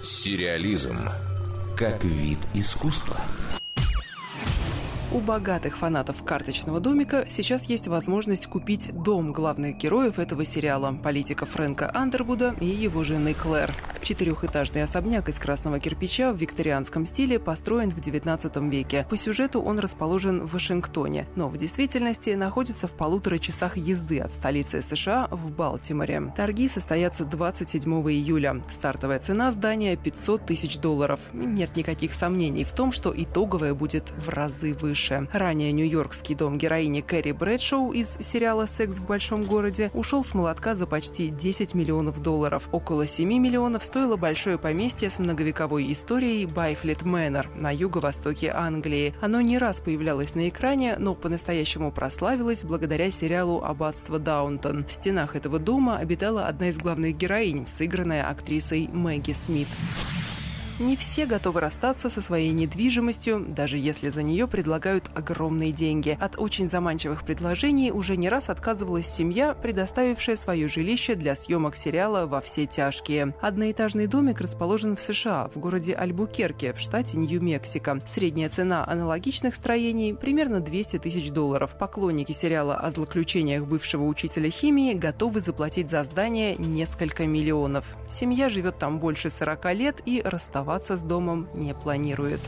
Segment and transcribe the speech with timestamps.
[0.00, 0.98] Сериализм
[1.76, 3.16] как вид искусства.
[5.12, 11.44] У богатых фанатов «Карточного домика» сейчас есть возможность купить дом главных героев этого сериала– политика
[11.44, 13.74] Фрэнка Андервуда и его жены Клэр.
[14.02, 19.06] Четырехэтажный особняк из красного кирпича в викторианском стиле построен в XIX веке.
[19.08, 24.32] По сюжету он расположен в Вашингтоне, но в действительности находится в полутора часах езды от
[24.32, 26.32] столицы США в Балтиморе.
[26.36, 28.60] Торги состоятся 27 июля.
[28.68, 31.20] Стартовая цена здания– 500 тысяч долларов.
[31.32, 35.28] Нет никаких сомнений в том, что итоговая будет в разы выше.
[35.32, 40.74] Ранее нью-йоркский дом героини Кэрри Брэдшоу из сериала «Секс в большом городе» ушел с молотка
[40.74, 42.68] за почти 10 миллионов долларов.
[42.72, 49.12] Около 7 миллионов стоило большое поместье с многовековой историей Байфлет Мэннер на юго-востоке Англии.
[49.20, 54.86] Оно не раз появлялось на экране, но по-настоящему прославилось благодаря сериалу «Аббатство Даунтон».
[54.86, 59.68] В стенах этого дома обитала одна из главных героинь, сыгранная актрисой Мэгги Смит.
[60.80, 66.16] Не все готовы расстаться со своей недвижимостью, даже если за нее предлагают огромные деньги.
[66.18, 72.26] От очень заманчивых предложений уже не раз отказывалась семья, предоставившая свое жилище для съемок сериала
[72.26, 73.34] «Во все тяжкие».
[73.42, 78.00] Одноэтажный домик расположен в США, в городе Альбукерке, в штате Нью-Мексико.
[78.06, 81.76] Средняя цена аналогичных строений– примерно 200 тысяч долларов.
[81.78, 87.84] Поклонники сериала о злоключениях бывшего учителя химии готовы заплатить за здание несколько миллионов.
[88.08, 92.40] Семья живет там больше 40 лет и расставаться расставаться с домом не планирует.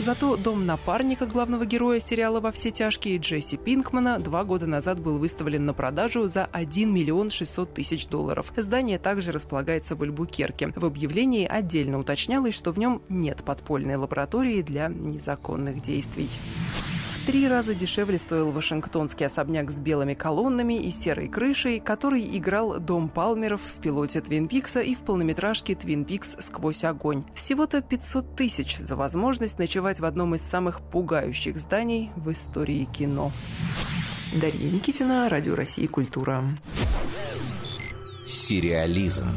[0.00, 5.18] Зато дом напарника главного героя сериала «Во все тяжкие» Джесси Пинкмана два года назад был
[5.18, 8.52] выставлен на продажу за 1 миллион 600 тысяч долларов.
[8.56, 10.72] Здание также располагается в Альбукерке.
[10.76, 16.28] В объявлении отдельно уточнялось, что в нем нет подпольной лаборатории для незаконных действий
[17.26, 23.08] три раза дешевле стоил вашингтонский особняк с белыми колоннами и серой крышей, который играл Дом
[23.08, 27.24] Палмеров в пилоте Твин Пикса и в полнометражке Твин Пикс «Сквозь огонь».
[27.34, 33.32] Всего-то 500 тысяч за возможность ночевать в одном из самых пугающих зданий в истории кино.
[34.34, 36.44] Дарья Никитина, Радио России «Культура».
[38.26, 39.28] Сериализм.